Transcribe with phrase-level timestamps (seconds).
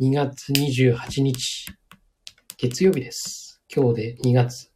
[0.00, 1.66] 2月28日、
[2.56, 3.60] 月曜日です。
[3.70, 4.70] 今日で2月。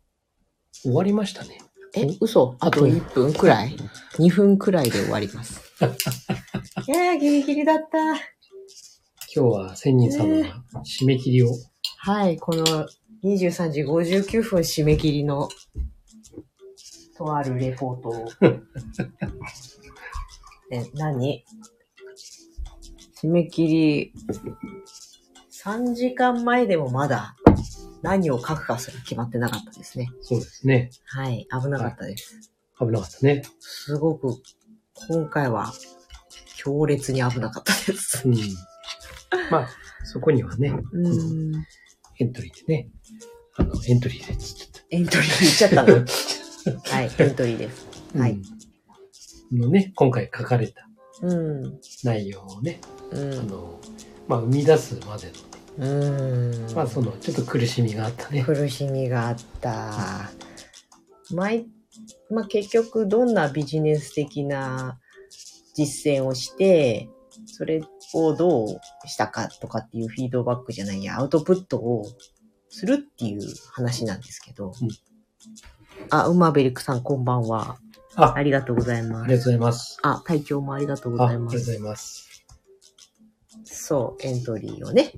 [0.82, 1.62] 終わりましたね。
[1.96, 3.74] え、嘘あと1分くらい
[4.18, 5.62] ?2 分くらいで終わります。
[6.86, 7.96] いやー、ギリギリだった。
[8.06, 8.18] 今
[9.34, 11.48] 日は千人さんが締め切りを、
[12.00, 12.86] はい、この
[13.24, 15.48] 23時59分締め切りの、
[17.16, 18.28] とあるレポートを。
[20.70, 21.42] え、何？
[23.24, 24.12] 締め切り、
[25.64, 27.36] 3時間前でもまだ
[28.02, 30.10] 何を書くかすら決まってなかったですね。
[30.20, 30.90] そうですね。
[31.06, 32.52] はい、危なかったです。
[32.78, 33.42] 危なかったね。
[33.60, 34.36] すごく、
[35.08, 35.72] 今回は
[36.56, 38.28] 強烈に危なかったです。
[38.28, 38.36] うん。
[39.50, 39.68] まあ、
[40.04, 41.08] そこにはね、う
[41.50, 41.52] ん。
[42.18, 42.88] エントリーでね、
[43.56, 46.04] あの、エントリーでつっちゃっエントリー言っちゃったの？
[46.94, 47.86] はい、エントリーです。
[48.12, 48.18] た。
[48.20, 48.38] はい
[49.52, 49.58] うん。
[49.60, 50.86] のね、今回書かれた
[51.22, 51.80] うん。
[52.02, 52.80] 内容をね、
[53.12, 53.48] うあん。
[53.48, 53.80] の、
[54.28, 55.32] まあ、生み出すまでの、
[55.78, 56.72] うん。
[56.74, 58.44] まあ、その、ちょっと苦しみがあったね。
[58.44, 60.30] 苦しみがあった。
[61.32, 61.66] 毎、
[62.30, 64.98] まあ、結局どんなビジネス的な
[65.74, 67.08] 実践をして、
[67.46, 67.82] それ
[68.14, 68.68] をどう
[69.08, 72.04] したかとかっていうフィードバックじゃないや、アウトプットを
[72.68, 73.40] するっていう
[73.72, 74.72] 話なんですけど。
[74.80, 74.88] うん
[76.10, 77.78] あ、ウマベリックさんこんばんは。
[78.16, 79.24] あありがとうございます。
[79.24, 79.98] ありがとうございます。
[80.02, 81.56] あ、体調もありがとうごあ、あざいます。
[81.56, 82.44] りがとうございます。
[83.64, 85.12] そう、エントリーをね。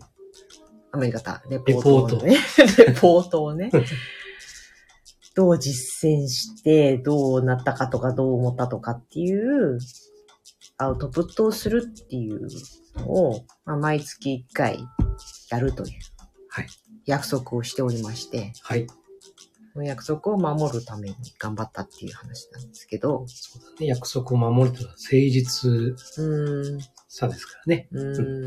[0.96, 2.38] アメリカタ、レポートトをね。
[2.78, 3.70] レポートをね。
[5.36, 9.78] どう実践して、どうなったかとか、どう思ったとかっていう、
[10.78, 12.48] アウトプットをするっていう
[12.96, 14.78] のを、まあ、毎月1回
[15.50, 15.92] やるという
[16.48, 16.66] はい。
[17.04, 18.86] 約束をしておりまして、はい。
[19.74, 23.86] その約束を守るために頑張ったっていう話なんですけど、そうだね。
[23.86, 26.80] 約束を守るというのは誠実うーん、
[27.16, 27.88] さですからね。
[27.92, 28.46] うー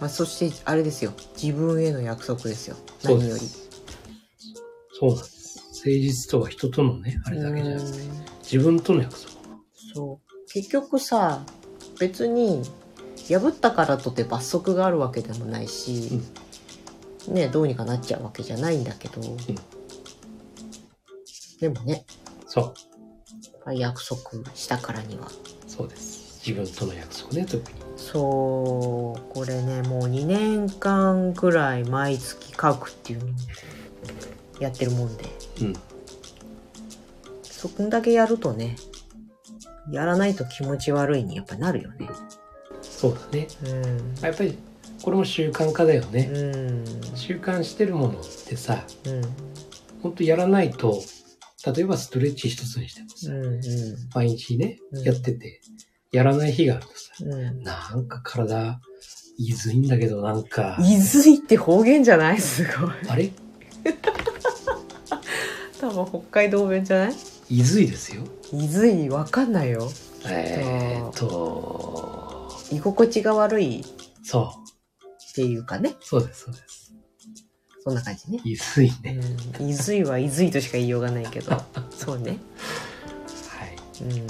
[0.00, 1.12] まあ、そして、あれですよ。
[1.40, 2.76] 自分への約束ですよ。
[3.04, 3.40] 何より。
[3.40, 3.70] す。
[4.98, 5.58] そうなんです。
[5.58, 7.98] 誠実とは人とのね、あれだけじゃなくて、
[8.42, 9.30] 自分との約束。
[9.94, 10.52] そう。
[10.52, 11.44] 結局さ、
[12.00, 12.62] 別に、
[13.28, 16.20] 破ったからとて罰則があるわけでもないし、
[17.28, 19.20] ね、どうにかなっちゃうわけじゃないんだけど、
[21.60, 22.04] でもね、
[22.48, 22.74] そ
[23.64, 23.74] う。
[23.74, 24.18] 約束
[24.56, 25.28] したからには。
[25.68, 26.40] そうです。
[26.44, 27.87] 自分との約束ね、特に。
[27.98, 33.28] そう、これね、もう2年間くらい毎月書くっていうのを
[34.60, 35.24] やってるもんで、
[35.60, 35.72] うん。
[37.42, 38.76] そこんだけやるとね、
[39.90, 42.08] やらないと気持ち悪いにやっぱなるよね。
[42.82, 43.48] そうだね。
[43.64, 44.14] うん。
[44.22, 44.56] やっぱり、
[45.02, 46.30] これも習慣化だよね。
[46.32, 46.84] うん。
[47.16, 49.22] 習慣してるものってさ、うん。
[50.02, 51.02] ほんとやらないと、
[51.74, 53.44] 例えばストレッチ一つにしてもさ、うん。
[53.44, 53.62] うん。
[54.14, 55.60] 毎日ね、うんやってて、
[56.12, 57.62] やらない日があるとさ、うん。
[57.62, 58.80] なんか体、
[59.38, 62.40] いずいんだけど、なんか、いずいって方言じゃない？
[62.40, 62.90] すごい。
[63.08, 63.30] あれ？
[65.80, 67.14] 多分北海道弁じゃない？
[67.50, 68.22] いずいですよ。
[68.52, 69.08] いずい？
[69.08, 69.88] わかんないよ。
[70.26, 73.84] えーっと、居心地が悪い
[74.22, 74.68] そう。
[75.30, 75.94] っていうかね。
[76.00, 76.92] そうです、そうです。
[77.84, 78.40] そんな感じね。
[78.44, 79.20] いずいね。
[79.60, 79.68] うん。
[79.68, 81.56] いずいはいずいとしか言いようがないけど。
[81.96, 82.38] そうね。
[83.48, 83.76] はい。
[84.02, 84.26] うん。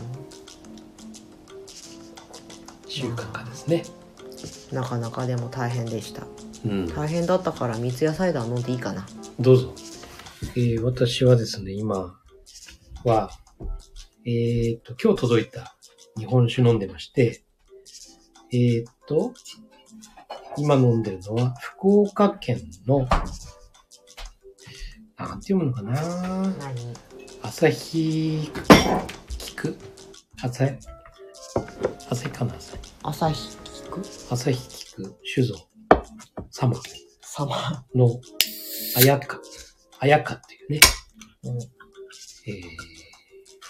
[2.99, 3.85] 習慣化ですね。
[4.73, 6.27] なかなかでも大変でした。
[6.65, 6.87] うん。
[6.89, 9.07] 大変だったから三ツ矢サイダー飲んでいいかな。
[9.39, 9.73] どうぞ。
[10.57, 12.17] えー私はですね、今
[13.05, 13.31] は、
[14.25, 15.77] えーっと、今日届いた
[16.17, 17.45] 日本酒飲んでまして、
[18.53, 19.33] えーっと、
[20.57, 23.01] 今飲んでるのは、福岡県の、
[25.17, 26.95] なんて読むのかな何？
[27.43, 28.51] 朝日
[29.39, 29.77] 菊？
[30.43, 30.79] 朝日？
[32.11, 34.03] 朝日かな朝日朝日聞く？
[34.31, 35.55] 朝日菊酒造
[36.51, 36.75] 様
[37.23, 37.85] 様。
[37.95, 38.21] の
[38.97, 39.41] あやか、
[40.01, 40.81] あやかっていうね、
[41.45, 41.59] うん。
[41.59, 42.63] えー、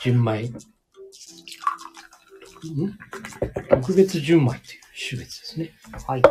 [0.02, 0.58] 純米、ん？
[3.70, 5.72] 特別純米っていう種別ですね。
[6.06, 6.22] はい。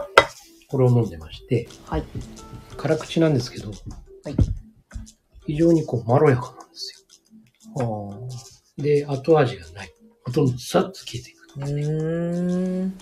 [0.69, 2.03] これを飲んでまして、はい。
[2.75, 3.77] 辛口なんですけど、はい。
[5.45, 7.05] 非常にこうまろやかなんです
[7.73, 8.27] ほよ。
[8.77, 9.93] で、後味がない。
[10.25, 11.46] ほとんどさっと消えていく。
[11.59, 12.85] う。
[12.85, 12.97] ん。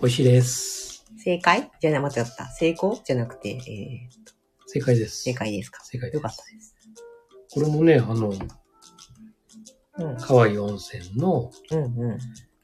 [0.00, 1.04] 美味しいです。
[1.18, 1.70] 正解？
[1.80, 2.46] じゃな、間違った。
[2.46, 3.00] 成功？
[3.04, 3.58] じゃなくて、えー、
[4.66, 5.22] 正解です。
[5.22, 5.84] 正解ですか？
[5.84, 6.74] 正解ですよかったです。
[7.52, 8.30] これもね、あの、
[9.98, 10.16] うん。
[10.16, 12.18] 河合温泉のうんうん。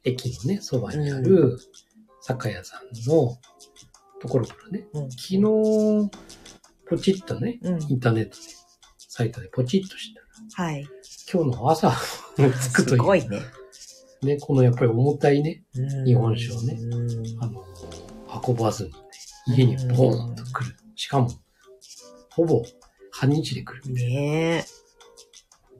[0.05, 1.59] 駅のね、そばにある
[2.21, 3.39] 酒屋さんの
[4.21, 5.11] ところからね、うん。
[5.11, 5.41] 昨日、
[6.87, 7.83] ポチッとね、うん。
[7.83, 8.43] インターネットで、
[8.99, 10.87] サイトでポチッとしたら、はい。
[11.33, 13.41] 今日の朝着くという、すごいね。
[14.25, 17.65] ね、このやっぱり重たいね、うん日本酒をねうんあの、
[18.47, 18.97] 運ばずにね、
[19.47, 20.77] 家にボーンと来る。
[20.97, 21.31] しかも、
[22.31, 22.63] ほぼ
[23.11, 23.93] 半日で来る。
[23.93, 24.65] ねえ。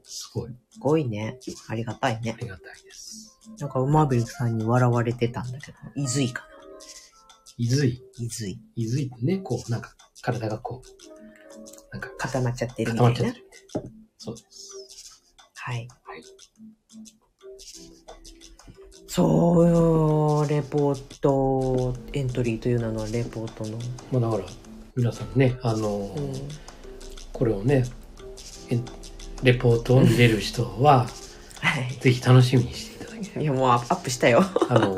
[0.03, 0.51] すごい。
[0.71, 1.39] すごいね。
[1.69, 2.37] ありがたいあね。
[2.41, 3.39] りがたいです。
[3.59, 6.55] なんか、馬ビルさんに笑われてたんだけど、いずいかな。
[7.57, 8.03] いずい。
[8.19, 8.61] いずい。
[8.77, 13.29] いずいってね、こう、なんか、体がこう、なんか固まっちゃってるみ固たいな。
[13.29, 13.91] まっちゃってるみたいな。
[14.19, 15.23] そうです。
[15.55, 15.89] はい。
[16.05, 16.23] はい。
[19.17, 23.79] そうよ、レポート、エントリーという名のレポートの。
[24.11, 24.51] まあだから、
[24.97, 26.33] 皆さんね、あの、うん。
[27.33, 27.85] これをね、
[28.71, 28.81] え
[29.45, 31.09] レポートを見れる人は、は
[32.01, 33.35] ぜひ楽しみにしていただけい。
[33.37, 34.41] れいや、もうアップしたよ。
[34.41, 34.51] ば。
[34.71, 34.97] あの、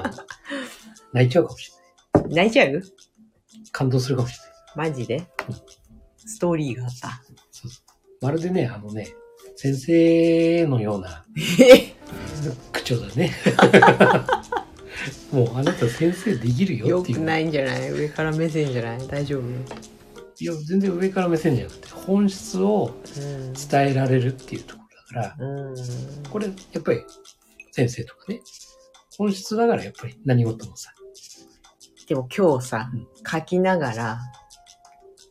[1.13, 1.71] 泣いちゃうかもし
[2.15, 2.35] れない。
[2.37, 2.83] 泣いちゃう？
[3.71, 4.91] 感動するかもしれない。
[4.93, 5.27] マジで？
[6.17, 7.23] ストーリーがあった。
[7.51, 9.09] そうそうまるでね、あのね、
[9.57, 11.93] 先生のような口
[12.87, 13.33] 調だね。
[15.33, 17.19] もうあなた先生できるよよっていう。
[17.19, 17.91] くないんじゃない？
[17.91, 19.07] 上から目線じゃない？
[19.09, 19.43] 大丈夫？
[20.39, 23.53] いや、全然上から目線じゃなくて、本質をうん。
[23.53, 24.83] 伝えられるっていうとこ
[25.15, 25.75] ろだから、うん。
[26.31, 27.03] これ、やっぱり
[27.73, 28.41] 先生とかね、
[29.19, 30.93] 本質だからやっぱり何事もさ、
[32.07, 34.19] でも今日さうん、書きながら、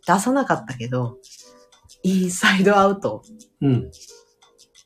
[0.07, 1.17] 出さなかったけど、
[2.03, 3.23] インサイドアウト
[3.61, 3.91] うん、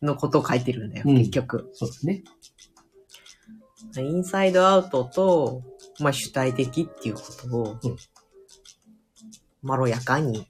[0.01, 1.69] のことを書いてるんだよ、うん結局。
[1.73, 2.23] そうですね。
[3.97, 5.63] インサイドアウトと、
[5.99, 7.97] まあ、主体的っていうことをうん、
[9.61, 10.47] まろやかに、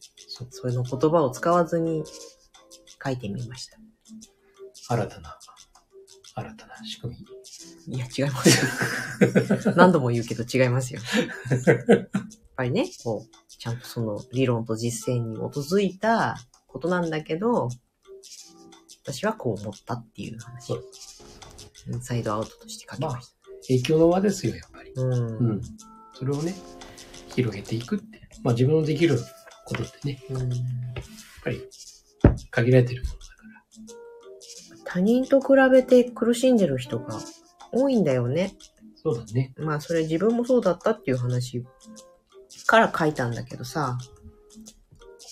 [0.50, 2.04] それの言葉を使わずに
[3.04, 3.78] 書いてみました。
[4.90, 5.38] 新たな、
[6.36, 7.16] 新たな仕組
[7.88, 7.96] み。
[7.96, 8.50] いや、違います
[9.66, 9.74] よ。
[9.76, 11.02] 何度も言うけど違いますよ。
[11.68, 12.10] やっ
[12.56, 16.38] ぱりね、こう、ちゃんとその理論と実践に基づいた
[16.68, 17.70] ことなんだけど、
[19.04, 20.86] 私はこう思ったっていう話をそう、
[21.92, 23.36] インサイドアウトとして書きまし
[23.68, 24.94] 影響の輪ですよ、やっぱり。
[24.94, 25.02] た。
[25.02, 25.38] うん。
[25.38, 25.62] うん。
[26.14, 26.56] それをね、
[27.36, 28.20] 広げていくって。
[28.44, 29.20] まあ自分のできる
[29.66, 30.50] ことってね、うんやっ
[31.44, 31.62] ぱり
[32.52, 33.34] 限られてるものだか
[34.78, 34.84] ら。
[34.86, 37.20] 他人と比べて苦しんでる人が
[37.72, 38.56] 多いんだよね。
[38.96, 39.54] そうだね。
[39.58, 41.64] まあそれ自分もそうだったっていう話
[42.66, 43.98] から書いたんだけどさ、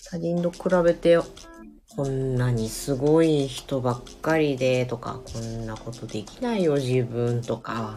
[0.09, 1.17] 他人と比べて
[1.97, 7.95] こんなにすごい人ばっかりでとか、こんなことできないよ自分とか、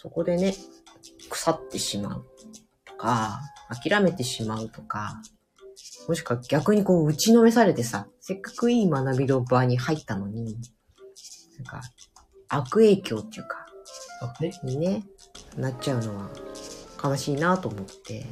[0.00, 0.54] そこでね、
[1.28, 2.26] 腐ってしまう
[2.86, 5.20] とか、諦めてしまうとか、
[6.08, 10.56] もしくは逆にこう打ちのめされてさ、せっかくいい学びの場に入ったのに、
[11.58, 11.82] なんか
[12.48, 13.66] 悪影響っていうか、
[14.40, 14.58] ね。
[14.64, 15.04] にね、
[15.58, 16.30] なっちゃうのは
[17.04, 18.24] 悲しいなと思って。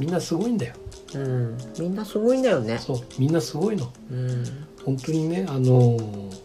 [0.00, 0.74] みんなすごいんだよ。
[1.14, 1.58] うん。
[1.78, 2.78] みんなすごいんだよね。
[2.78, 3.00] そう。
[3.18, 3.92] みんなすごいの。
[4.10, 4.44] うん。
[4.84, 6.42] 本当にね、あのー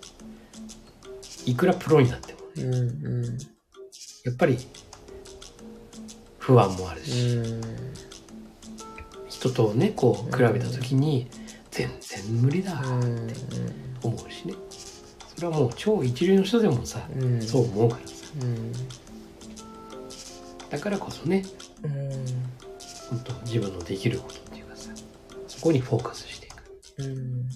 [1.46, 2.74] いくらプロになってもね、うん。
[2.74, 3.38] うん。
[4.26, 4.58] やっぱり
[6.40, 7.62] 不安もあるうし、ん。
[9.30, 11.30] 人とね、こう比べた時に
[11.72, 13.34] 全然無理だうん。
[14.04, 14.56] 思うしね。
[15.36, 17.42] それはもう超一流の人でもさ、うん。
[17.42, 18.14] そう思うからさ。
[18.42, 18.72] うん。
[20.70, 21.46] だからこそね、
[21.84, 22.10] うん。
[23.10, 24.47] 本当自分のできること
[25.62, 26.64] こにフォーカスしていく。
[27.00, 27.48] うん。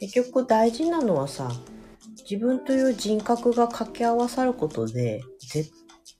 [0.00, 1.50] 結局大事なのはさ、
[2.28, 5.70] 自分という人格が掛け合わさることで、絶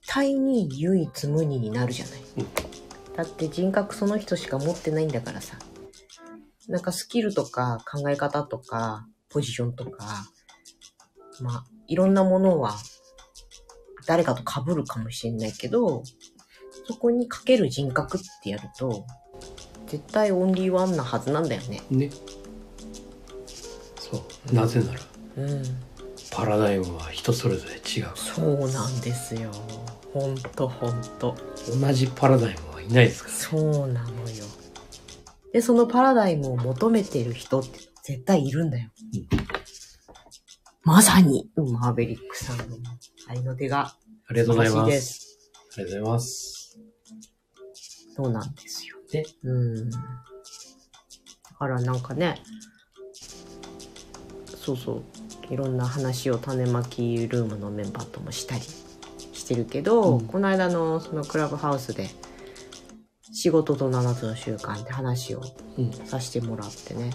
[0.07, 2.19] 対に唯一無二になるじゃない。
[2.37, 2.79] うん
[3.19, 5.57] だって人格その人しか持ってないんだからさ。
[6.69, 10.23] なんかスキルとか考え方とかポジションとか、
[11.41, 12.75] まあ、いろんなものは
[14.07, 16.03] 誰かと被るかもしれないけど、
[16.87, 19.05] そこにかける人格ってやると、
[19.89, 21.81] 絶対オンリーワンなはずなんだよね。
[21.89, 22.09] ね。
[23.97, 24.53] そう。
[24.53, 24.99] なぜなら、
[25.37, 25.63] うん。
[26.31, 29.51] パラダイムは人それぞれ違うかそうなんですよ。
[30.13, 31.35] ほんとほんと。
[31.81, 31.87] ら。
[31.87, 33.35] 同じパラダイムはいないですから。
[33.35, 34.45] そうなのよ。
[35.51, 38.89] で、そのパラダイムを求めてる人って絶対いるんだよ。
[39.31, 39.69] うん
[40.83, 42.77] まさに、マーベリックさんの
[43.27, 43.93] 愛の手が
[44.27, 44.79] ありがとうございま。
[44.79, 45.51] 欲しいですす。
[45.73, 46.79] ありがとうございます。
[48.15, 48.98] そうなんですよ。
[49.13, 49.25] ね。
[49.43, 49.89] うん。
[49.89, 49.97] だ
[51.57, 52.41] からなんかね、
[54.55, 55.01] そうそ
[55.49, 62.09] う、いろんな話を種まきルームのメンバーともしたりしてるけど、うんこの間のそのクラブハウスで、
[63.31, 65.41] 仕事と7つの習慣って話を
[65.77, 65.91] うん。
[65.91, 67.07] させてもらってね。
[67.07, 67.13] やっ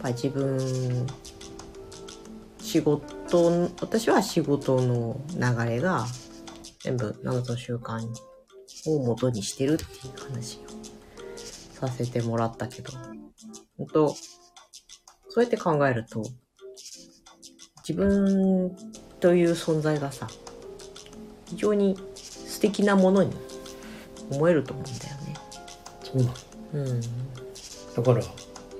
[0.00, 1.06] ぱり自分、
[2.60, 6.04] 仕事、私は仕事の流れが
[6.80, 8.00] 全部7つの習慣
[8.86, 10.60] を元にしてるっていう話を
[11.74, 12.92] させてもらったけど、
[13.78, 16.22] 本当そうやって考えると、
[17.86, 18.76] 自分
[19.20, 20.28] という存在がさ
[21.46, 23.32] 非常に素敵なものに
[24.30, 25.34] 思えると思うんだよね。
[26.02, 26.34] そうなの。
[26.74, 27.00] うん
[27.96, 28.22] だから、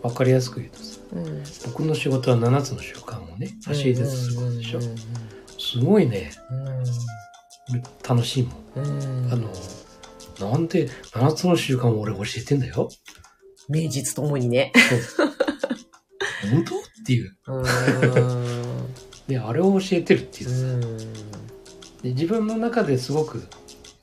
[0.02, 4.80] わかりやすく言うとさ、うん、僕の仕事は7つの習慣をね、教えてすることでしょ。
[5.58, 6.32] すごいね、
[8.06, 8.54] 楽しいもん。
[8.76, 9.50] うんうんあの、
[10.40, 12.88] なんで7つの習慣を俺教えてんだよ。
[13.68, 14.72] 名実ともにね。
[16.50, 16.76] 本当？
[16.76, 17.36] っていう。
[17.46, 17.64] うん。
[19.26, 20.98] で、あれを教えてるっていうさ、うん。
[22.02, 23.48] で自分の中ですごく、やっ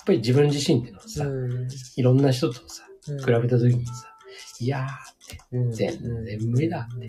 [0.06, 1.68] ぱり自分自身っていうのはさ、うん。
[1.96, 3.20] いろんな人とさ、うん。
[3.20, 3.94] 比べた時にさ、
[4.60, 4.88] いやーっ
[5.28, 5.72] て、うん。
[5.72, 7.08] 全然無理だって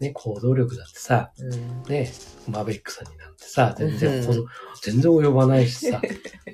[0.00, 1.82] ね、行動力だってさ、うん。
[1.82, 2.10] ね、
[2.48, 4.46] マーベリックさんになってさ、全然うん。
[4.82, 6.00] 全然及ばないしさ、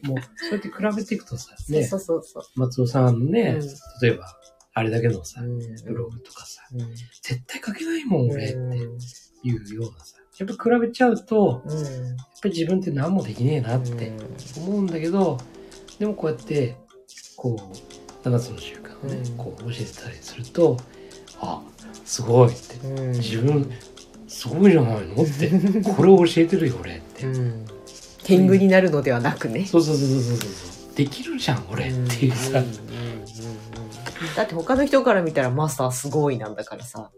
[0.02, 3.68] もう、そうやって比べていくとさ、 ね、そうそうそう松尾さんのね、うん。
[4.02, 4.36] 例えば、
[4.74, 5.58] あれだけのさ、うん。
[5.58, 6.94] ブログとかさ、うん。
[7.22, 8.72] 絶対書けないもん、俺ってうん。
[8.74, 11.84] いうようなさ、やっぱ比べちゃうと、うんやっ
[12.42, 14.12] ぱり自分って何もできねえなって
[14.58, 15.38] 思うんだけど、
[15.98, 16.76] でもこうやって、
[17.36, 19.36] こう、7つの習慣をね、うん。
[19.36, 20.76] こう教えてたりすると、
[21.40, 21.60] あ、
[22.04, 23.70] すごいって、うん自分、
[24.28, 25.50] すごいじゃないのって、
[25.96, 27.26] これを教えてるよ、俺って。
[27.26, 27.66] うん
[28.24, 29.64] 天狗になるのではなくね。
[29.66, 30.44] そうそうそうそうそうそ
[30.92, 30.96] う。
[30.96, 32.60] できるじゃん、俺っていうさ。
[34.34, 37.10] だって他の人から見たらマスターすごいなんだからさ。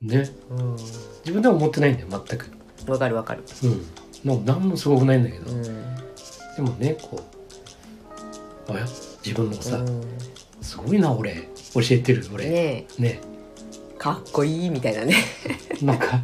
[0.00, 0.30] ね。
[0.50, 2.46] うん自分では思ってないんだよ、全く。
[2.86, 3.42] わかるわかる。
[3.64, 3.84] うん。
[4.24, 5.50] なんか何もすごくないんだけど。
[5.50, 7.20] うんでもね、こ
[8.68, 8.86] う、あや、
[9.24, 10.02] 自分のさ、うん
[10.60, 11.48] すごいな、俺。
[11.74, 12.48] 教えてる、俺。
[12.48, 13.37] ねねえ
[13.98, 15.14] かっこいいみたいなね。
[15.82, 16.20] なんか、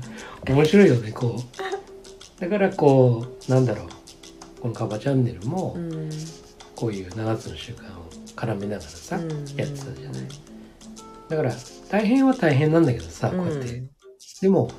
[0.49, 1.37] 面白いよね、こ
[2.39, 2.41] う。
[2.41, 3.89] だから、こう、なんだろう。
[4.61, 6.11] このカバチャンネルも、ん
[6.75, 10.29] こういう7つの習慣を絡めながらさ、うんやってたじゃない。
[11.29, 11.53] だから、
[11.91, 13.83] 大変は大変なんだけどさ、こうやって。
[14.41, 14.71] でも、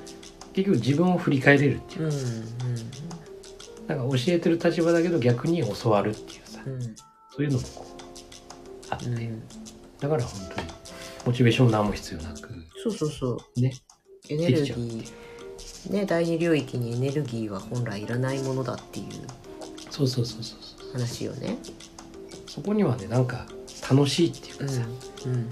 [0.53, 2.25] 結局自分を振り返れるっていううんかさ、
[3.87, 6.89] なんか教えてる立場だけど逆に教わるっていうさ、うんそ
[7.39, 9.43] ういうのもこう、あって、うん
[9.99, 10.64] だから本当に、
[11.25, 12.49] モチベーション何も必要なく、
[12.83, 13.61] そうそうそう。
[13.61, 13.73] ね、
[14.29, 15.25] エネルギー。
[15.91, 19.05] ね、第二領域にエネルギーは本来いらないものだっていう
[19.89, 20.91] そうそうそうそうそう。
[20.93, 21.57] 話よね。
[22.47, 23.45] そこにはね、なんか
[23.89, 24.81] 楽しいっていうかさ、
[25.25, 25.49] うん。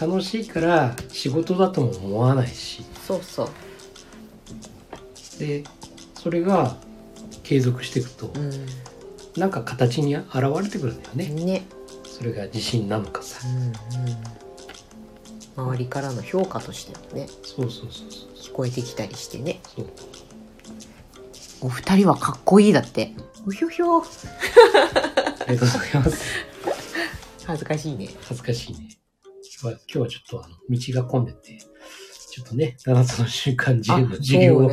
[0.00, 3.48] 楽しいから仕事だとも思わないし、そうそう。
[5.38, 5.64] で、
[6.14, 6.76] それが
[7.42, 11.28] 継続していくと、うなんか形に現れてくるんだよね。
[11.28, 11.36] ん。
[11.36, 11.64] ね。
[12.04, 13.46] それが自信なのかさ。
[13.46, 14.43] うんうん。
[15.56, 18.30] 周りからの評価としてもね、そうそうそうそう。
[18.34, 19.60] 聞こえてきたりしてね。
[19.76, 19.86] そう
[21.62, 23.14] お二人はかっこいいだって。
[23.46, 24.02] うひょひょ。
[25.46, 26.24] ありがとうございます。
[27.46, 28.08] 恥ずかしいね。
[28.22, 28.88] 恥ずかしいね。
[29.62, 31.58] 今日は、今日はちょっとあの、道が混んでて、
[32.30, 34.70] ちょっとね、7つの習慣自由の授業を、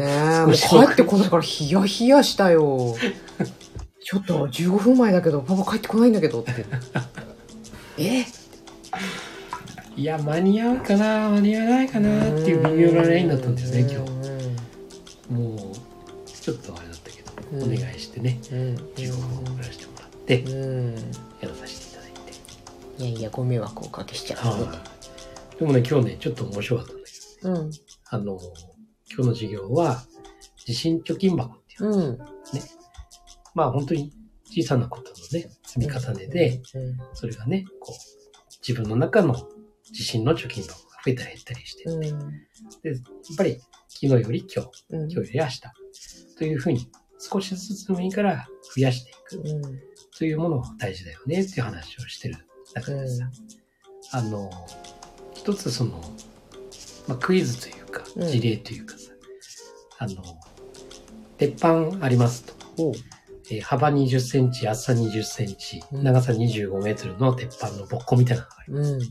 [0.47, 2.95] 少し帰ってこないからヒヤヒヤしたよ。
[4.03, 6.65] ちょっと15分前だけど、パパ帰ってこないんだけどって。
[7.99, 8.25] え？
[10.01, 15.31] いや、間に合うかな、間に合わないかなっていう微妙なラインだったんだよね、今日。
[15.31, 18.55] もう、ちょっとあれだったけど、うんお願いしてね、日。
[18.55, 18.75] うん。
[18.95, 20.95] 15分送らせてもらって、うん。
[20.95, 22.11] やらさせていただい
[22.97, 23.03] て。
[23.03, 24.83] いやいや、ご迷惑をおかけしちゃう、は
[25.55, 25.59] い。
[25.59, 27.71] でもね、今日ね、ちょっと面白かったんだけど、うん。
[28.09, 28.39] あの、
[29.07, 30.03] 今日の授業は、
[30.65, 32.17] 地震貯金箱っていう、うん。
[33.53, 34.11] まあ本当に
[34.45, 38.21] 小さなことのね、積み重ねで、うん、それがね、こう、
[38.67, 39.35] 自分の中の
[39.91, 44.99] 自信の貯金箱が増えたり減ったりしてで、やっぱり昨日より今日、うん。
[45.01, 45.61] 今日より明日、
[46.37, 46.87] というふうに
[47.19, 49.61] 少しずつでもいいから増やしていくうん。
[50.17, 52.35] というものが大事だよねっていう話をしてる
[52.73, 53.29] 中でさ、
[54.13, 54.49] あの、
[55.33, 56.01] 一つその、
[57.07, 59.11] まあ、クイズというか、うん事例というかさ、
[59.99, 60.23] あの、
[61.37, 62.53] 鉄板ありますと。
[63.49, 68.91] えー幅20センチ、厚さ20センチ、うん長さ25メートルの鉄板のぼっこみたいなのがあります。
[68.93, 69.01] うん。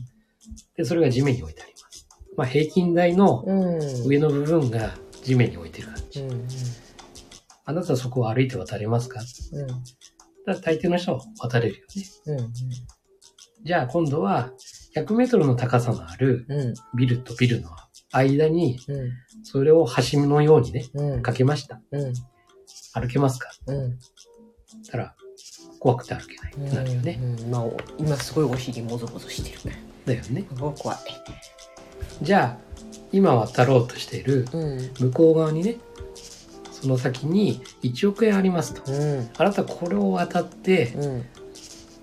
[0.75, 2.07] で、それが地面に置いてあります。
[2.37, 4.07] まあ、平均台のうん。
[4.07, 6.21] 上の部分が地面に置いてる感じ。
[6.21, 6.47] うん。
[7.65, 9.21] あなたはそこを歩いて渡れますか？
[9.53, 9.67] うん。
[9.67, 9.81] だか
[10.45, 12.03] ら大抵の人は渡れるよね。
[12.25, 12.53] うん。
[13.63, 14.51] じゃあ今度は
[14.95, 16.73] 100メートルの高さのあるうん。
[16.97, 17.69] ビルとビルの
[18.11, 19.11] 間にうん。
[19.43, 21.21] それを橋のようにね、うん。
[21.21, 21.79] かけました。
[21.91, 22.13] うん。
[22.93, 23.51] 歩けますか？
[23.67, 23.99] うん。
[24.89, 25.15] たら
[25.79, 27.19] 怖くて歩けないってなるよね。
[27.21, 27.51] うん。
[27.51, 27.65] まあ、
[27.99, 29.75] 今すごいお尻もぞもぞしてる。
[30.05, 30.45] だよね。
[30.57, 30.97] 怖い。
[32.21, 32.61] じゃあ
[33.11, 34.91] 今渡ろうとしているうん。
[34.99, 35.77] 向こう側にね、
[36.71, 38.91] その先に1億円ありますと。
[38.91, 39.29] うん。
[39.37, 41.25] あなたこれを渡ってうん。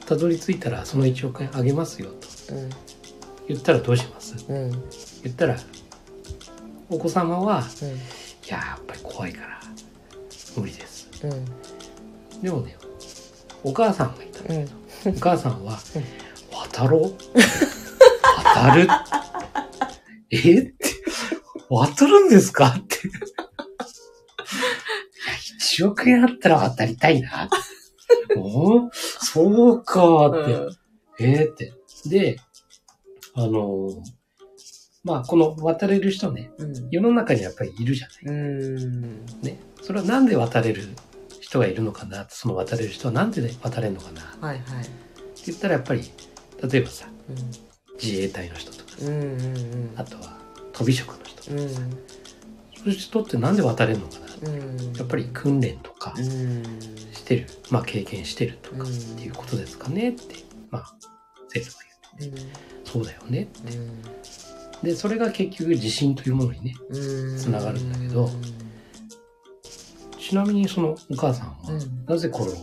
[0.06, 2.08] たどり着いたらその1億円あげますよ
[2.48, 2.70] とうん。
[3.48, 4.34] 言ったらどうします？
[4.48, 4.70] うん。
[5.24, 5.56] 言ったら
[6.90, 7.88] お子様はうん。
[7.88, 7.96] いい
[8.48, 9.60] やーやっぱり怖いから
[10.56, 12.40] 無理ですうん。
[12.42, 12.76] でもね
[13.64, 14.66] お母さんがいたんだうん。
[14.66, 16.04] けど、お母さんはうん
[16.72, 17.12] 「渡ろう
[18.42, 18.88] 渡る?
[20.30, 20.58] 」え？
[20.60, 20.74] って
[21.70, 22.68] 渡るんですか？
[22.78, 23.08] って。
[23.08, 23.10] い
[25.80, 27.48] や、1億円あったら渡りたいな。
[28.36, 30.44] おーそうかっ
[31.18, 31.24] て。
[31.24, 31.72] えーって。
[32.06, 32.38] で、
[33.34, 33.90] あのー
[35.04, 36.88] まあ、この渡れる人ね、うん。
[36.90, 38.34] 世の中にやっぱりいるじゃない。
[38.34, 39.26] うん。
[39.42, 39.58] ね。
[39.82, 40.82] それはなんで渡れる
[41.40, 42.26] 人がいるのかな？
[42.28, 44.22] その渡れる人はなんで渡れるのかな？
[44.22, 44.84] ってはいはい。
[45.46, 46.02] 言ったらやっぱり、
[46.70, 47.32] 例えばさ、う
[48.02, 49.08] 自衛隊の人とかさ、ん。
[49.08, 50.38] うんうんあとは
[50.72, 51.52] 飛び職の人。
[51.52, 51.68] うん。
[51.68, 51.76] そ
[52.86, 54.92] ういう人ってなんで渡れるのかなうん。
[54.94, 56.24] やっぱり訓練とかうん。
[57.12, 60.36] してる、まあ経験してるとかうんっていうことですかねって、
[60.70, 60.94] まあ、
[61.48, 61.72] 生徒が
[62.20, 62.42] 言って、
[62.84, 63.48] そうだよね。
[64.82, 67.38] で、それが結局自信というものにね、うん。
[67.38, 68.30] つながるんだけど
[70.18, 72.54] ちなみにそのお母さんは、うんなぜこれを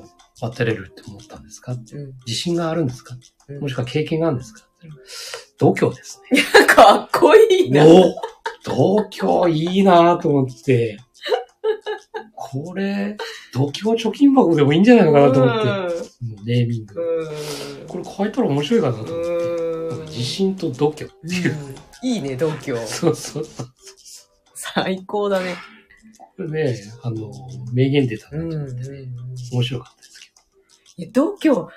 [0.41, 1.73] 渡れるって思ったんですか？
[1.73, 2.13] ってうん。
[2.25, 3.15] 自信があるんですか？
[3.49, 3.59] うん。
[3.61, 4.61] もしくは経験があるんですか？
[5.57, 6.41] 度胸ですね。
[6.67, 7.85] かっこいいな。
[7.85, 8.15] お
[8.63, 10.97] 度胸いいなと思って、
[12.33, 13.17] これ、
[13.53, 15.67] 度胸貯金箱でもいいんじゃないのかなと思って、
[16.25, 17.01] もうネーミング。
[17.01, 17.87] うん。
[17.87, 20.05] これ変えたら面白いかなと思って、うん。
[20.05, 21.51] 自信と度胸っていう。
[21.69, 22.77] うんいいね、度胸。
[22.85, 23.67] そうそうそう。
[24.53, 25.55] 最高だね。
[26.37, 27.31] これね、あの、
[27.73, 29.07] 名言出たなと思ってね、
[29.51, 30.14] 面白かったですけ
[30.97, 31.69] いや、度胸、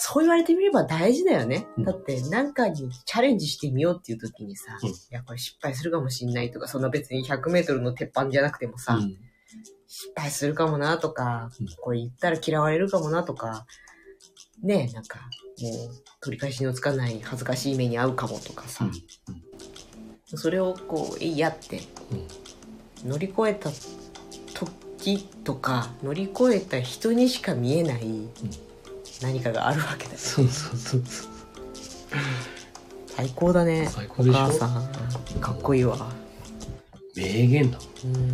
[0.00, 1.66] そう言われてみれば大事だよね。
[1.76, 1.84] うん。
[1.84, 4.88] だって、何かにチャレンジしてみようっていう時にさ、うん。
[4.88, 9.00] いや、これ失敗するかもしんないとか、そんな別に100メートルの鉄板じゃなくてもさ、ど。
[9.00, 9.16] うん。
[9.86, 13.66] 失敗するかもなとかうん、これ言ったら嫌われるかもなとか、
[14.62, 15.20] ねえ、なんか、
[15.60, 15.72] もう、
[16.20, 18.88] 取り返しのつかない恥ずかしい目に遭うかもとかさ、
[20.34, 21.80] それをこう、えいやって、
[23.04, 23.70] 乗り越えた
[24.98, 28.04] 時とか、乗り越えた人にしか見えない
[29.22, 30.18] 何かがあるわけだよ。
[30.18, 31.30] そうそうそうそう。
[33.06, 33.86] 最高だね。
[33.88, 34.38] お最高でしょ？
[34.38, 34.88] 母さん、
[35.40, 35.96] かっこいいわ。
[37.16, 37.78] 名言だ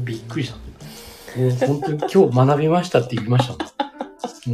[0.05, 0.57] びっくりした。
[1.40, 3.59] もう本当に今日学びましたって言いましたも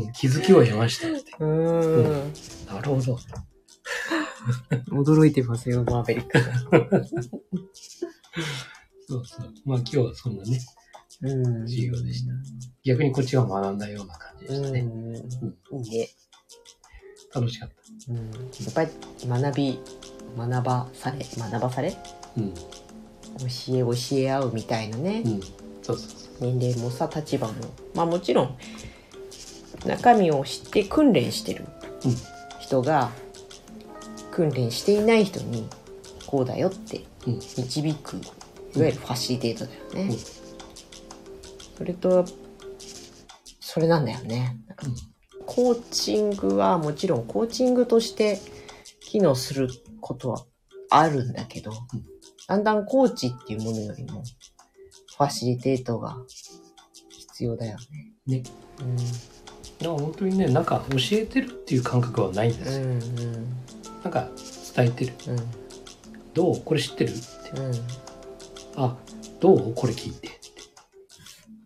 [0.02, 0.04] ん。
[0.04, 1.32] もう気づきを得ましたって。
[1.40, 2.32] うん。
[2.66, 3.18] なるほど。
[4.92, 6.38] 驚いてますよ、マーベリック。
[9.08, 9.52] そうそう。
[9.64, 10.58] まあ今日はそんなね、うん。
[11.22, 12.32] 授業でした
[12.84, 14.80] 逆にこっちが学んだような感じでしたね。
[14.80, 14.86] う
[15.76, 15.84] ん。
[15.84, 16.08] いいね。
[17.34, 17.70] 楽しかっ
[18.08, 18.16] うん。
[18.16, 18.20] や
[18.70, 18.90] っぱり
[19.26, 19.80] 学び、
[20.36, 21.92] 学ばされ、学ばされ？
[21.92, 21.98] た。
[22.38, 22.54] うん。
[22.54, 22.60] 教
[23.68, 25.40] え教え合うみたいなね、うん。
[25.40, 25.50] そう
[25.84, 26.30] そうそう。
[26.40, 27.54] 年齢もさ立場も
[27.94, 28.56] まあもちろん
[29.84, 31.66] 中身を知って訓練してる
[32.04, 32.16] うん
[32.58, 33.10] 人が
[34.30, 35.68] 訓練していない人に
[36.26, 38.20] こうだよってうん導くい
[38.80, 40.39] わゆるファシリテートだよね、うん
[41.80, 42.26] それと
[43.58, 44.58] それなんだよね
[45.46, 48.38] コーチングはもちろんコーチングとして
[49.00, 49.70] 機能する
[50.02, 50.44] ことは
[50.90, 51.74] あるんだけど、ん
[52.46, 54.22] だんだんコーチっていうものよりも
[55.16, 56.18] ファシリテートが
[57.08, 57.78] 必要だよ
[58.26, 58.36] ね。
[58.38, 58.42] ね。
[59.78, 62.84] だから本当にね、なんか教えてるっていう感覚はないんですよ。
[62.84, 62.98] うん
[64.04, 64.28] なんか
[64.76, 65.14] 伝えてる。
[65.28, 65.36] うん
[66.34, 67.60] どうこれ知ってるって。
[67.60, 67.72] うん
[68.76, 68.96] あ、
[69.40, 70.39] どうこれ聞いて。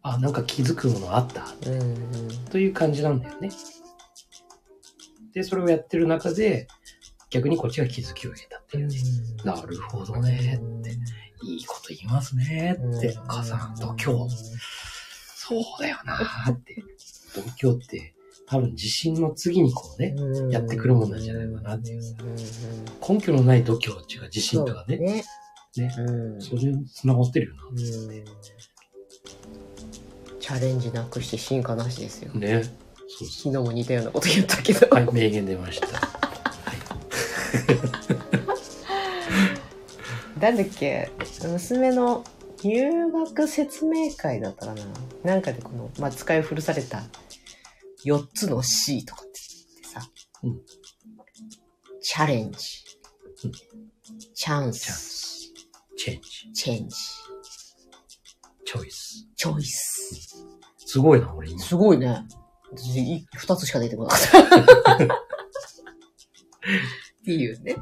[0.05, 1.47] あ、なんか気づくものあった。
[1.67, 3.51] うんうんという感じなんだよね。
[5.33, 6.69] で、それをやってる中で、
[7.31, 8.95] 逆にこっちが気づきを得たっていうね。
[9.45, 10.91] なるほどねって。
[11.43, 13.19] いいこと言いますねって。
[13.19, 14.31] お母さん、度胸。
[15.37, 16.85] そうだよなーって。
[17.35, 18.15] 度胸って、
[18.47, 20.15] 多分自信の次にこうね、
[20.51, 22.15] やってくるもんなんじゃないかなっていうさ
[23.09, 25.25] 根拠のない度胸っていうか自信とかね、ね。
[25.77, 27.79] ねうんそれに繋がってるようん
[30.45, 32.31] チャレンジなくして進化なしですよ。
[32.35, 32.41] な。
[32.41, 32.65] ね。
[32.65, 34.87] そうそ昨日も似たようなこと言ったけど。
[34.91, 34.95] う。
[34.95, 35.87] はい、名言出ました。
[35.87, 35.95] は
[40.37, 40.39] い。
[40.39, 41.11] なんだっけ？
[41.51, 42.25] 娘の
[42.63, 44.83] 入学説明会だったかな？
[45.23, 47.05] なんかでこの、まあ、使い古された
[48.05, 49.41] 4つの C とかって
[49.89, 50.07] さ、
[50.43, 50.61] うん
[52.03, 52.59] チャレンジ、
[53.45, 53.53] うん
[54.35, 55.55] チャンチャンス、
[55.97, 56.97] チェンジ、チェンジ、
[58.75, 59.29] チョイス。
[59.37, 60.47] チョイス。
[60.79, 61.61] すごいな、俺今。
[61.63, 62.27] すごいね。
[62.73, 64.39] 私い2つしか出てこなかった。
[65.15, 65.17] っ
[67.25, 67.77] ていうね。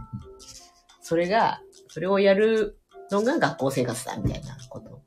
[1.01, 2.79] それが、それをやる
[3.11, 5.03] のが学校生活だみたいなこと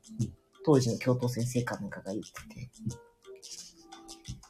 [0.64, 2.70] 当時の教頭先生かなんかが言ってて、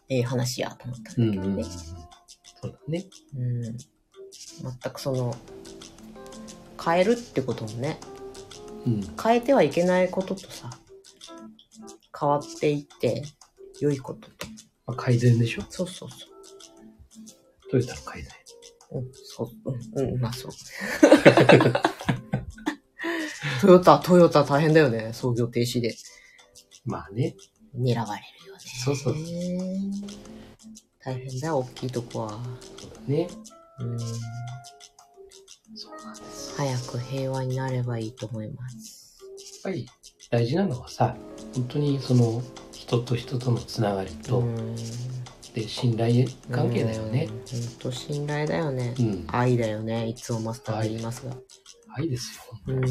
[0.09, 1.27] ええ話やと思ったん。
[1.27, 1.65] だけどね。
[1.65, 3.05] そうだね。
[3.37, 3.63] うん。
[3.63, 3.77] 全
[4.93, 5.37] くその、
[6.83, 7.99] 変えるってこともね、
[8.87, 9.17] うん。
[9.23, 10.71] 変えてはいけないこととさ、
[12.19, 13.23] 変わっていって、
[13.81, 14.47] 良いことと。
[14.87, 15.63] まあ、改善でしょ？
[15.69, 16.17] そうそうそ
[17.71, 18.33] トヨタの改善？
[18.93, 18.99] う。
[18.99, 19.51] うん、そう、
[19.97, 20.53] うん、うん、まあそう。
[23.61, 25.13] トヨタ、トヨタ大変だよね。
[25.13, 25.95] 創業停止で。
[26.85, 27.35] まあね。
[27.77, 28.61] 狙われるよね。
[28.85, 29.15] そうそう
[31.01, 32.31] 大変だよ、大きいとこは。
[32.31, 32.37] そ
[32.87, 33.29] うだね。
[33.81, 33.99] うん。
[33.99, 34.07] そ
[35.91, 36.55] うなんです。
[36.57, 39.19] 早く平和になればいいと思います。
[39.65, 39.89] やっぱり
[40.31, 41.17] 大事なのはさ、
[41.57, 42.43] 本当にその
[42.73, 44.77] 人と人とのつながりと、うん
[45.57, 47.31] で信頼関係だよね。。
[47.31, 48.95] うんほんと信頼だよね。
[48.99, 49.25] うん。
[49.29, 50.07] 愛だよね。
[50.07, 51.35] いつもマスターが言いますが。
[51.97, 52.43] 愛ですよ。
[52.67, 52.83] うん。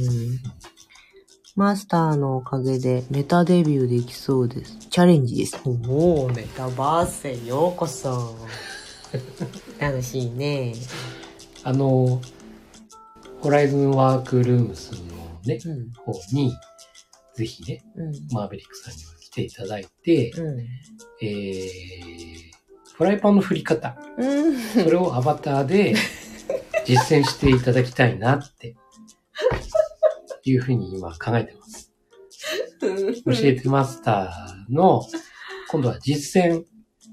[1.56, 4.80] マスターのおかげでメタデビューできそうです。
[4.90, 5.62] チャレンジです。
[5.64, 8.36] おお、メタバースへようこそ。
[9.78, 10.74] 楽しいね。
[11.64, 12.20] あの、
[13.42, 15.92] ホライズンワークルームスのね、うん。
[15.94, 16.52] 方に、
[17.36, 18.14] ぜひね、うん。
[18.32, 20.60] マーベリックさんには来ていただいて、うん。
[21.22, 21.66] えー、
[22.96, 24.58] フライパンの振り方、うん。
[24.58, 25.96] それをアバターで
[26.86, 28.76] 実践していただきたいなって、
[30.44, 31.92] いうふうに今考えてます。
[32.80, 35.02] 教えてマスターの、
[35.70, 36.64] 今度は実践、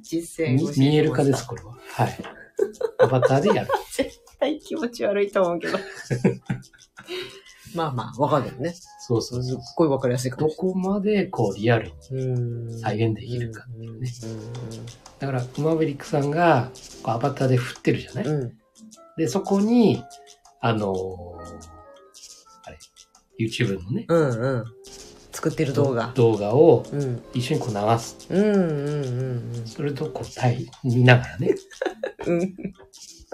[0.02, 1.72] 実践み見える化です、これは。
[1.72, 2.18] はい。
[2.98, 3.70] アバターでやる。
[3.92, 5.78] 絶対気持ち悪いと思うけど。
[7.74, 8.74] まあまあ、わかんないね。
[9.00, 9.56] そうそうすっ。
[9.76, 11.92] ごいわかりやすいかどもしこまでこうリアルに。
[12.10, 12.26] れない。
[12.26, 14.10] うん再現できるかっていうね
[15.18, 16.70] だから、マーベリックさんが
[17.02, 18.42] こうアバターで振ってるじゃない、うん。
[18.42, 18.52] うん。
[19.16, 20.02] で、そこに、
[20.60, 20.98] あのー
[22.64, 22.78] あれ、
[23.38, 24.64] YouTube のね、うんうん。
[25.32, 26.12] 作ってる動画。
[26.14, 27.22] 動画をうん。
[27.34, 28.16] 一緒にこう流す。
[28.30, 29.04] うんうん
[29.56, 31.54] うんそれとこう対、見ながらね、
[32.26, 32.40] うん。
[32.40, 32.54] うん。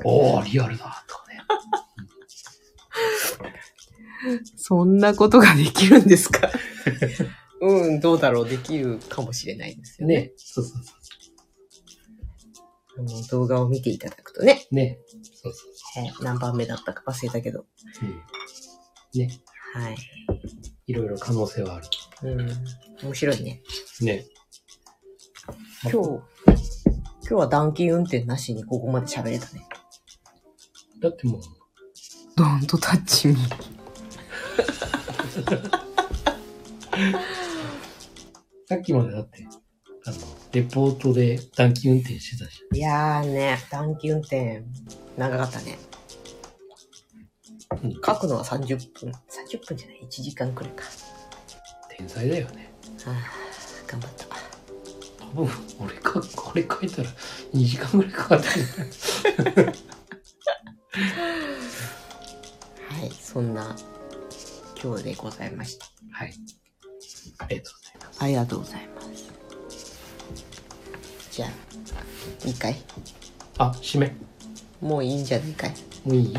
[0.04, 1.40] おー、リアルだ、とかね。
[4.56, 6.50] そんなことができるんですか？
[7.60, 8.48] うん、どうだろう。
[8.48, 10.14] できるかもしれないですよね。
[10.14, 10.92] ね、そうそうそ
[12.98, 14.66] あの動画を見ていただくとね。
[14.72, 14.74] う。
[14.74, 14.98] ね、
[15.34, 17.60] そうそうそはい何番目だったか忘れたけど。
[17.60, 17.66] う。
[18.02, 18.22] うん。
[19.20, 19.30] ね、
[19.74, 19.96] はい。
[20.86, 21.86] いろいろ可能性はある。
[22.22, 22.48] うん。
[23.02, 23.62] 面白いね。
[24.00, 24.26] ね。
[25.84, 26.22] 今日、今
[27.22, 29.66] 日は暖気運転なしにここまで喋れたね。
[31.00, 31.40] だってもう、
[32.36, 33.67] ドンとタッチミー。
[38.68, 39.46] さっきまでだって、
[40.04, 40.16] あの、
[40.52, 44.62] レポートで短期運転してたじいやーね、暖気運転、
[45.16, 45.78] 長かったね。
[47.70, 47.78] ゃん。
[47.84, 47.94] うん。
[47.94, 49.10] 書くのは30分。
[49.10, 50.84] 30分じゃない ?1 時間くらいか。
[51.96, 52.72] 天才だよね。
[53.06, 53.14] あー
[53.90, 54.26] 頑張った。
[55.24, 55.48] 多分、
[55.80, 57.08] 俺か、これ書いたら
[57.54, 58.46] 2時間ぐらいかかって
[59.62, 59.66] る。
[62.88, 63.76] はい、そんな
[64.82, 65.86] 今日でございました。
[66.12, 66.32] はい。
[67.38, 68.22] ありがとうございます。
[68.22, 69.08] ありがとうございます。
[71.32, 71.50] じゃあ、
[72.48, 72.76] いいかい
[73.58, 74.16] あ、締め。
[74.80, 76.26] もういいんじゃないかいもういい？
[76.28, 76.36] うん。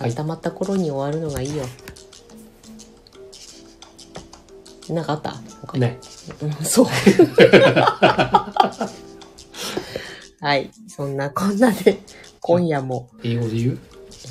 [0.00, 1.64] はい温まった頃に終わるのがいいよ。
[4.90, 5.30] なんかあった？
[5.60, 5.98] 他にね。
[6.42, 6.86] うん、そう。
[10.40, 10.70] はい。
[10.88, 12.00] そんなこんなで、
[12.40, 13.78] 今夜も、英語で言う？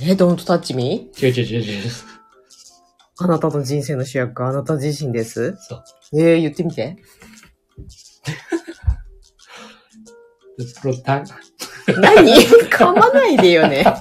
[0.02, 1.10] え、don't touch me?
[1.22, 1.92] 違う違う違う違う。
[3.24, 5.56] あなたの人生の主役はあなた自身です。
[5.60, 5.84] そう。
[6.20, 6.98] えー、言ってみて。
[12.00, 12.34] 何？
[12.72, 13.86] 噛まないでよね。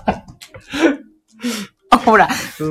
[1.91, 2.29] あ、ほら、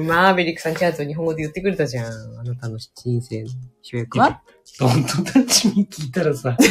[0.08, 2.14] マーベリックさんちゃんと日本語で言ってくれたじゃん。
[2.40, 2.90] あなたの人
[3.22, 3.50] 生の
[3.84, 4.42] 主役は
[4.80, 6.58] ？Don't touch me 聞いたらさ、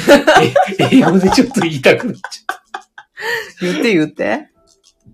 [0.81, 2.61] え英語でちょっと言いたくなっちゃ
[3.61, 4.49] 言って言って。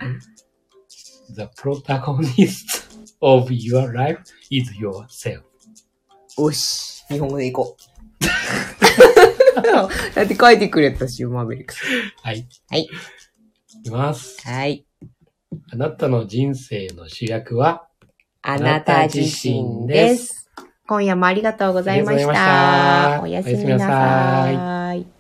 [0.01, 1.35] う。
[1.35, 2.84] The protagonist
[3.25, 5.43] of your life is yourself.
[6.37, 7.83] おし、日本語でいこう。
[10.15, 11.81] だって書いてくれたしよ、マーベリックさ
[12.23, 12.47] はい。
[12.69, 12.83] はい。
[12.83, 12.89] い
[13.83, 14.47] きます。
[14.49, 14.53] ん。
[14.53, 14.85] はい。
[15.73, 17.89] あなたの人生の主役は、
[18.43, 20.51] あなた自身です。
[20.87, 22.29] 今夜もありがとうございました。
[22.29, 25.14] ありがとうございましたおやすみなおやすみなささい。